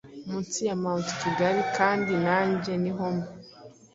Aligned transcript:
Munsi 0.29 0.59
ya 0.67 0.75
mont 0.83 1.07
kigali 1.21 1.61
kandi 1.77 2.13
nanjye 2.25 2.71
niho 2.81 3.05
mba 3.13 3.27